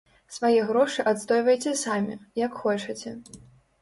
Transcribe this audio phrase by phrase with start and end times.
[0.35, 3.15] Свае грошы адстойвайце самі, як хочаце.